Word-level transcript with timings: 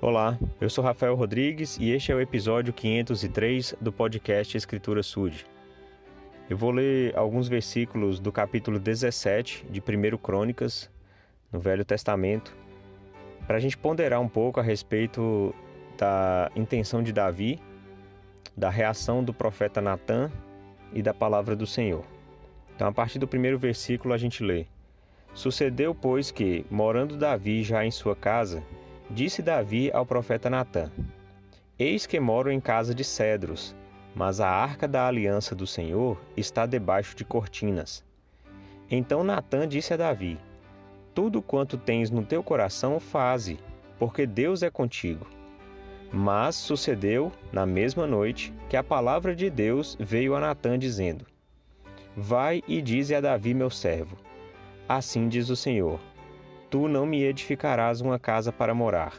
Olá, 0.00 0.38
eu 0.60 0.70
sou 0.70 0.84
Rafael 0.84 1.16
Rodrigues 1.16 1.76
e 1.76 1.90
este 1.90 2.12
é 2.12 2.14
o 2.14 2.20
episódio 2.20 2.72
503 2.72 3.74
do 3.80 3.92
podcast 3.92 4.56
Escritura 4.56 5.02
Sud. 5.02 5.44
Eu 6.48 6.56
vou 6.56 6.70
ler 6.70 7.18
alguns 7.18 7.48
versículos 7.48 8.20
do 8.20 8.30
capítulo 8.30 8.78
17 8.78 9.66
de 9.68 9.80
1 9.80 10.16
Crônicas, 10.18 10.88
no 11.50 11.58
Velho 11.58 11.84
Testamento, 11.84 12.56
para 13.44 13.56
a 13.56 13.60
gente 13.60 13.76
ponderar 13.76 14.20
um 14.20 14.28
pouco 14.28 14.60
a 14.60 14.62
respeito 14.62 15.52
da 15.96 16.48
intenção 16.54 17.02
de 17.02 17.12
Davi, 17.12 17.58
da 18.56 18.70
reação 18.70 19.24
do 19.24 19.34
profeta 19.34 19.80
Natã 19.80 20.30
e 20.92 21.02
da 21.02 21.12
palavra 21.12 21.56
do 21.56 21.66
Senhor. 21.66 22.04
Então, 22.72 22.86
a 22.86 22.92
partir 22.92 23.18
do 23.18 23.26
primeiro 23.26 23.58
versículo, 23.58 24.14
a 24.14 24.16
gente 24.16 24.44
lê: 24.44 24.64
Sucedeu, 25.34 25.92
pois, 25.92 26.30
que, 26.30 26.64
morando 26.70 27.16
Davi 27.16 27.64
já 27.64 27.84
em 27.84 27.90
sua 27.90 28.14
casa, 28.14 28.62
Disse 29.10 29.40
Davi 29.40 29.90
ao 29.92 30.04
profeta 30.04 30.50
Natã: 30.50 30.90
Eis 31.78 32.06
que 32.06 32.20
moro 32.20 32.50
em 32.50 32.60
casa 32.60 32.94
de 32.94 33.02
cedros, 33.02 33.74
mas 34.14 34.38
a 34.38 34.48
arca 34.48 34.86
da 34.86 35.06
aliança 35.06 35.54
do 35.54 35.66
Senhor 35.66 36.20
está 36.36 36.66
debaixo 36.66 37.16
de 37.16 37.24
cortinas. 37.24 38.04
Então 38.90 39.24
Natã 39.24 39.66
disse 39.66 39.94
a 39.94 39.96
Davi: 39.96 40.38
Tudo 41.14 41.40
quanto 41.40 41.78
tens 41.78 42.10
no 42.10 42.22
teu 42.22 42.42
coração, 42.42 43.00
faze, 43.00 43.58
porque 43.98 44.26
Deus 44.26 44.62
é 44.62 44.70
contigo. 44.70 45.26
Mas 46.12 46.54
sucedeu, 46.56 47.32
na 47.52 47.64
mesma 47.64 48.06
noite, 48.06 48.52
que 48.68 48.76
a 48.76 48.84
palavra 48.84 49.34
de 49.34 49.48
Deus 49.48 49.96
veio 49.98 50.34
a 50.34 50.40
Natã 50.40 50.78
dizendo: 50.78 51.24
Vai 52.14 52.62
e 52.68 52.82
dize 52.82 53.14
a 53.14 53.20
Davi, 53.22 53.54
meu 53.54 53.70
servo: 53.70 54.18
Assim 54.86 55.28
diz 55.28 55.48
o 55.48 55.56
Senhor: 55.56 55.98
Tu 56.70 56.86
não 56.86 57.06
me 57.06 57.22
edificarás 57.22 58.02
uma 58.02 58.18
casa 58.18 58.52
para 58.52 58.74
morar, 58.74 59.18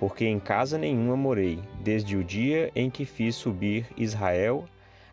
porque 0.00 0.24
em 0.24 0.40
casa 0.40 0.76
nenhuma 0.76 1.16
morei, 1.16 1.60
desde 1.84 2.16
o 2.16 2.24
dia 2.24 2.72
em 2.74 2.90
que 2.90 3.04
fiz 3.04 3.36
subir 3.36 3.86
Israel 3.96 4.64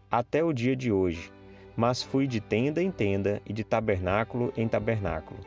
até 0.10 0.44
o 0.44 0.52
dia 0.52 0.76
de 0.76 0.92
hoje, 0.92 1.32
mas 1.76 2.02
fui 2.02 2.26
de 2.26 2.42
tenda 2.42 2.82
em 2.82 2.90
tenda 2.90 3.40
e 3.46 3.54
de 3.54 3.64
tabernáculo 3.64 4.52
em 4.58 4.68
tabernáculo. 4.68 5.40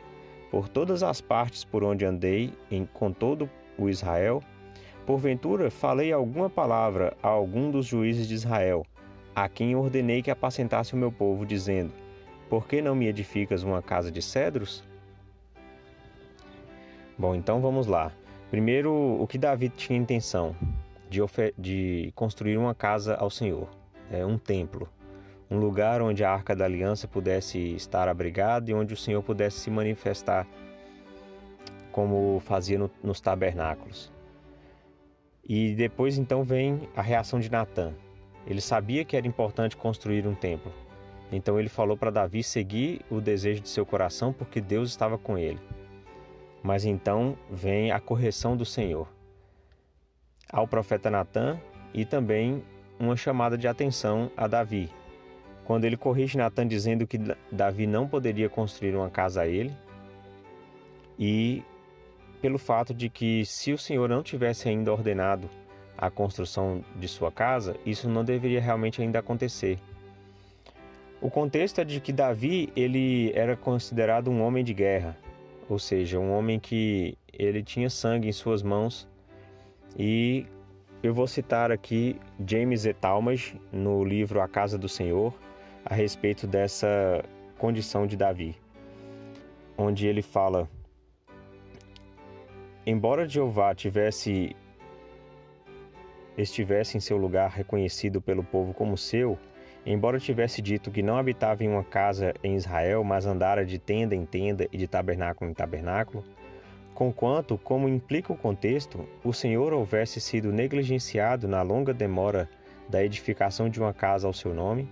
Por 0.49 0.69
todas 0.69 1.03
as 1.03 1.19
partes 1.19 1.65
por 1.65 1.83
onde 1.83 2.05
andei, 2.05 2.53
em, 2.71 2.85
com 2.85 3.11
todo 3.11 3.49
o 3.77 3.89
Israel, 3.89 4.41
porventura 5.05 5.69
falei 5.69 6.13
alguma 6.13 6.49
palavra 6.49 7.13
a 7.21 7.27
algum 7.27 7.69
dos 7.69 7.85
juízes 7.85 8.25
de 8.25 8.35
Israel, 8.35 8.85
a 9.35 9.49
quem 9.49 9.75
ordenei 9.75 10.21
que 10.21 10.31
apacentasse 10.31 10.93
o 10.93 10.97
meu 10.97 11.11
povo, 11.11 11.45
dizendo: 11.45 11.91
Por 12.49 12.67
que 12.69 12.81
não 12.81 12.95
me 12.95 13.07
edificas 13.07 13.63
uma 13.63 13.81
casa 13.81 14.09
de 14.09 14.21
cedros? 14.21 14.89
Bom, 17.21 17.35
então 17.35 17.61
vamos 17.61 17.85
lá. 17.85 18.11
Primeiro, 18.49 18.91
o 18.91 19.27
que 19.27 19.37
Davi 19.37 19.69
tinha 19.69 19.99
intenção 19.99 20.55
de, 21.07 21.21
de 21.55 22.11
construir 22.15 22.57
uma 22.57 22.73
casa 22.73 23.13
ao 23.13 23.29
Senhor, 23.29 23.69
é 24.09 24.25
um 24.25 24.39
templo, 24.39 24.89
um 25.47 25.59
lugar 25.59 26.01
onde 26.01 26.23
a 26.23 26.31
Arca 26.31 26.55
da 26.55 26.65
Aliança 26.65 27.07
pudesse 27.07 27.75
estar 27.75 28.07
abrigada 28.07 28.71
e 28.71 28.73
onde 28.73 28.95
o 28.95 28.97
Senhor 28.97 29.21
pudesse 29.21 29.59
se 29.59 29.69
manifestar 29.69 30.47
como 31.91 32.39
fazia 32.39 32.79
no, 32.79 32.89
nos 33.03 33.21
tabernáculos. 33.21 34.11
E 35.47 35.75
depois 35.75 36.17
então 36.17 36.43
vem 36.43 36.89
a 36.95 37.03
reação 37.03 37.39
de 37.39 37.51
Natã. 37.51 37.93
Ele 38.47 38.61
sabia 38.61 39.05
que 39.05 39.15
era 39.15 39.27
importante 39.27 39.77
construir 39.77 40.25
um 40.25 40.33
templo. 40.33 40.73
Então 41.31 41.59
ele 41.59 41.69
falou 41.69 41.95
para 41.95 42.09
Davi 42.09 42.41
seguir 42.41 43.01
o 43.11 43.21
desejo 43.21 43.61
de 43.61 43.69
seu 43.69 43.85
coração 43.85 44.33
porque 44.33 44.59
Deus 44.59 44.89
estava 44.89 45.19
com 45.19 45.37
ele. 45.37 45.59
Mas 46.63 46.85
então 46.85 47.37
vem 47.49 47.91
a 47.91 47.99
correção 47.99 48.55
do 48.55 48.65
Senhor 48.65 49.07
ao 50.51 50.67
profeta 50.67 51.09
Natã 51.09 51.59
e 51.93 52.03
também 52.05 52.63
uma 52.99 53.15
chamada 53.15 53.57
de 53.57 53.67
atenção 53.67 54.29
a 54.35 54.47
Davi. 54.47 54.89
Quando 55.65 55.85
ele 55.85 55.95
corrige 55.95 56.37
Natã 56.37 56.67
dizendo 56.67 57.07
que 57.07 57.17
Davi 57.51 57.87
não 57.87 58.07
poderia 58.07 58.49
construir 58.49 58.95
uma 58.95 59.09
casa 59.09 59.41
a 59.41 59.47
ele, 59.47 59.73
e 61.17 61.63
pelo 62.41 62.57
fato 62.57 62.93
de 62.93 63.09
que 63.09 63.45
se 63.45 63.71
o 63.71 63.77
Senhor 63.77 64.09
não 64.09 64.23
tivesse 64.23 64.67
ainda 64.67 64.91
ordenado 64.91 65.49
a 65.97 66.09
construção 66.09 66.83
de 66.95 67.07
sua 67.07 67.31
casa, 67.31 67.75
isso 67.85 68.09
não 68.09 68.23
deveria 68.23 68.59
realmente 68.59 69.01
ainda 69.01 69.19
acontecer. 69.19 69.77
O 71.21 71.29
contexto 71.29 71.79
é 71.79 71.85
de 71.85 72.01
que 72.01 72.11
Davi 72.11 72.73
ele 72.75 73.31
era 73.35 73.55
considerado 73.55 74.31
um 74.31 74.41
homem 74.41 74.63
de 74.63 74.73
guerra, 74.73 75.15
ou 75.71 75.79
seja, 75.79 76.19
um 76.19 76.33
homem 76.33 76.59
que 76.59 77.17
ele 77.31 77.63
tinha 77.63 77.89
sangue 77.89 78.27
em 78.27 78.31
suas 78.33 78.61
mãos. 78.61 79.07
E 79.97 80.45
eu 81.01 81.13
vou 81.13 81.25
citar 81.25 81.71
aqui 81.71 82.19
James 82.45 82.83
E. 82.83 82.93
Talmage 82.93 83.57
no 83.71 84.03
livro 84.03 84.41
A 84.41 84.49
Casa 84.49 84.77
do 84.77 84.89
Senhor 84.89 85.33
a 85.85 85.95
respeito 85.95 86.45
dessa 86.45 87.23
condição 87.57 88.05
de 88.05 88.17
Davi, 88.17 88.53
onde 89.77 90.05
ele 90.07 90.21
fala: 90.21 90.69
Embora 92.85 93.25
Jeová 93.25 93.73
tivesse 93.73 94.53
estivesse 96.37 96.97
em 96.97 96.99
seu 96.99 97.15
lugar 97.15 97.49
reconhecido 97.49 98.21
pelo 98.21 98.43
povo 98.43 98.73
como 98.73 98.97
seu, 98.97 99.39
Embora 99.85 100.19
tivesse 100.19 100.61
dito 100.61 100.91
que 100.91 101.01
não 101.01 101.17
habitava 101.17 101.63
em 101.63 101.67
uma 101.67 101.83
casa 101.83 102.33
em 102.43 102.55
Israel, 102.55 103.03
mas 103.03 103.25
andara 103.25 103.65
de 103.65 103.79
tenda 103.79 104.15
em 104.15 104.25
tenda 104.25 104.67
e 104.71 104.77
de 104.77 104.87
tabernáculo 104.87 105.49
em 105.49 105.53
tabernáculo, 105.53 106.23
conquanto, 106.93 107.57
como 107.57 107.89
implica 107.89 108.31
o 108.31 108.37
contexto, 108.37 109.07
o 109.23 109.33
Senhor 109.33 109.73
houvesse 109.73 110.21
sido 110.21 110.51
negligenciado 110.51 111.47
na 111.47 111.63
longa 111.63 111.93
demora 111.93 112.47
da 112.87 113.03
edificação 113.03 113.69
de 113.69 113.79
uma 113.79 113.93
casa 113.93 114.27
ao 114.27 114.33
seu 114.33 114.53
nome, 114.53 114.87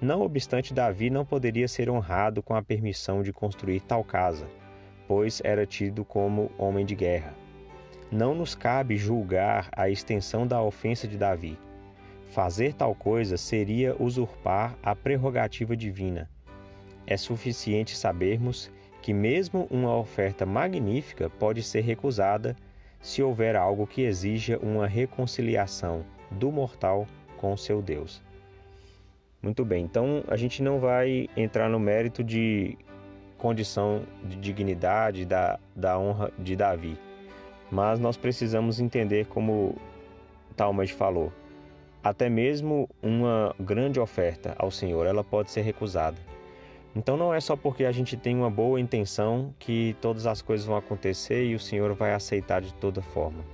não 0.00 0.22
obstante 0.22 0.72
Davi 0.72 1.10
não 1.10 1.26
poderia 1.26 1.68
ser 1.68 1.90
honrado 1.90 2.42
com 2.42 2.54
a 2.54 2.62
permissão 2.62 3.22
de 3.22 3.34
construir 3.34 3.80
tal 3.80 4.02
casa, 4.02 4.46
pois 5.06 5.42
era 5.44 5.66
tido 5.66 6.02
como 6.02 6.50
homem 6.56 6.86
de 6.86 6.94
guerra. 6.94 7.34
Não 8.10 8.34
nos 8.34 8.54
cabe 8.54 8.96
julgar 8.96 9.68
a 9.76 9.90
extensão 9.90 10.46
da 10.46 10.62
ofensa 10.62 11.06
de 11.06 11.18
Davi 11.18 11.58
Fazer 12.30 12.74
tal 12.74 12.94
coisa 12.94 13.36
seria 13.36 14.00
usurpar 14.00 14.78
a 14.84 14.94
prerrogativa 14.94 15.76
divina. 15.76 16.30
É 17.04 17.16
suficiente 17.16 17.96
sabermos 17.96 18.70
que, 19.02 19.12
mesmo 19.12 19.66
uma 19.68 19.96
oferta 19.96 20.46
magnífica 20.46 21.28
pode 21.28 21.60
ser 21.60 21.80
recusada 21.80 22.54
se 23.02 23.20
houver 23.20 23.56
algo 23.56 23.84
que 23.84 24.02
exija 24.02 24.60
uma 24.60 24.86
reconciliação 24.86 26.04
do 26.30 26.52
mortal 26.52 27.04
com 27.36 27.56
seu 27.56 27.82
Deus. 27.82 28.22
Muito 29.42 29.64
bem, 29.64 29.82
então 29.82 30.22
a 30.28 30.36
gente 30.36 30.62
não 30.62 30.78
vai 30.78 31.28
entrar 31.36 31.68
no 31.68 31.80
mérito 31.80 32.22
de 32.22 32.78
condição 33.38 34.04
de 34.22 34.36
dignidade 34.36 35.24
da, 35.24 35.58
da 35.74 35.98
honra 35.98 36.30
de 36.38 36.54
Davi, 36.54 36.96
mas 37.72 37.98
nós 37.98 38.16
precisamos 38.16 38.78
entender 38.78 39.26
como 39.26 39.74
Talmud 40.54 40.92
falou 40.92 41.32
até 42.02 42.28
mesmo 42.28 42.88
uma 43.02 43.54
grande 43.60 44.00
oferta 44.00 44.54
ao 44.58 44.70
Senhor, 44.70 45.06
ela 45.06 45.22
pode 45.22 45.50
ser 45.50 45.60
recusada. 45.60 46.16
Então 46.96 47.16
não 47.16 47.32
é 47.32 47.40
só 47.40 47.54
porque 47.54 47.84
a 47.84 47.92
gente 47.92 48.16
tem 48.16 48.34
uma 48.34 48.50
boa 48.50 48.80
intenção 48.80 49.54
que 49.58 49.94
todas 50.00 50.26
as 50.26 50.42
coisas 50.42 50.66
vão 50.66 50.76
acontecer 50.76 51.44
e 51.44 51.54
o 51.54 51.60
Senhor 51.60 51.94
vai 51.94 52.14
aceitar 52.14 52.60
de 52.60 52.74
toda 52.74 53.00
forma. 53.00 53.44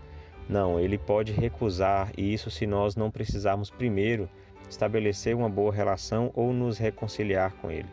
Não, 0.49 0.79
ele 0.79 0.97
pode 0.97 1.33
recusar 1.33 2.11
e 2.17 2.33
isso 2.33 2.51
se 2.51 2.67
nós 2.67 2.97
não 2.97 3.11
precisarmos 3.11 3.69
primeiro 3.69 4.29
estabelecer 4.71 5.35
uma 5.35 5.49
boa 5.49 5.73
relação 5.73 6.31
ou 6.35 6.53
nos 6.53 6.79
reconciliar 6.79 7.53
com 7.55 7.71
ele. 7.71 7.89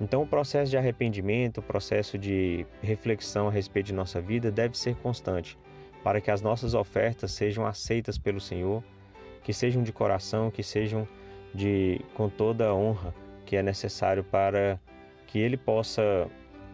Então 0.00 0.22
o 0.22 0.26
processo 0.26 0.70
de 0.70 0.76
arrependimento, 0.76 1.58
o 1.58 1.62
processo 1.62 2.18
de 2.18 2.66
reflexão 2.82 3.48
a 3.48 3.50
respeito 3.50 3.86
de 3.86 3.94
nossa 3.94 4.20
vida 4.20 4.50
deve 4.50 4.76
ser 4.76 4.96
constante, 4.96 5.56
para 6.02 6.20
que 6.20 6.30
as 6.30 6.42
nossas 6.42 6.74
ofertas 6.74 7.32
sejam 7.32 7.64
aceitas 7.66 8.18
pelo 8.18 8.40
Senhor 8.40 8.82
que 9.46 9.52
sejam 9.52 9.80
de 9.80 9.92
coração, 9.92 10.50
que 10.50 10.60
sejam 10.60 11.06
de 11.54 12.00
com 12.14 12.28
toda 12.28 12.66
a 12.66 12.74
honra 12.74 13.14
que 13.44 13.54
é 13.54 13.62
necessário 13.62 14.24
para 14.24 14.76
que 15.24 15.38
ele 15.38 15.56
possa 15.56 16.28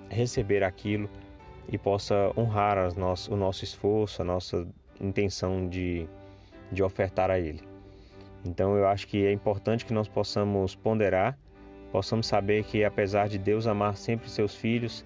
receber 0.09 0.65
aquilo 0.65 1.07
e 1.69 1.77
possa 1.77 2.33
honrar 2.35 2.99
nosso, 2.99 3.35
o 3.35 3.37
nosso 3.37 3.63
esforço, 3.63 4.23
a 4.23 4.25
nossa 4.25 4.67
intenção 4.99 5.69
de, 5.69 6.09
de 6.73 6.83
ofertar 6.83 7.31
a 7.31 7.39
ele. 7.39 7.61
Então 8.43 8.75
eu 8.75 8.87
acho 8.87 9.07
que 9.07 9.23
é 9.23 9.31
importante 9.31 9.85
que 9.85 9.93
nós 9.93 10.09
possamos 10.09 10.75
ponderar, 10.75 11.39
possamos 11.93 12.27
saber 12.27 12.65
que 12.65 12.87
apesar 12.87 13.29
de 13.29 13.37
Deus 13.37 13.67
amar 13.67 13.99
sempre 13.99 14.31
seus 14.31 14.55
filhos, 14.55 15.05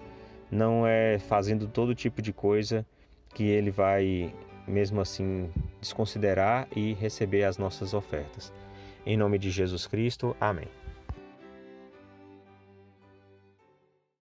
não 0.49 0.87
é 0.87 1.19
fazendo 1.19 1.67
todo 1.67 1.93
tipo 1.93 2.21
de 2.21 2.31
coisa 2.31 2.85
que 3.33 3.43
ele 3.43 3.71
vai 3.71 4.33
mesmo 4.65 5.01
assim 5.01 5.49
desconsiderar 5.87 6.67
e 6.75 6.93
receber 6.93 7.43
as 7.43 7.57
nossas 7.57 7.93
ofertas. 7.93 8.53
Em 9.05 9.15
nome 9.15 9.39
de 9.39 9.49
Jesus 9.49 9.87
Cristo, 9.87 10.35
amém. 10.39 10.67